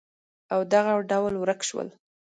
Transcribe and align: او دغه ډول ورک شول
او 0.53 0.59
دغه 0.73 0.93
ډول 1.11 1.33
ورک 1.37 1.61
شول 1.69 1.87